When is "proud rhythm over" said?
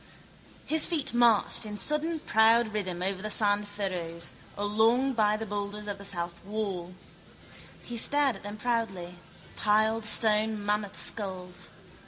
2.17-3.21